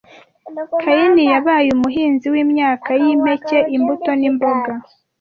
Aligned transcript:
Kayini 0.81 1.23
yabaye 1.31 1.69
umuhinzi 1.77 2.25
w’imyaka 2.33 2.89
y’impeke, 3.01 3.57
imbuto 3.75 4.09
n’imboga 4.19 4.71